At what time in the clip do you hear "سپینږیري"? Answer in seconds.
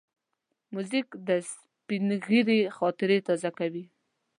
1.49-2.59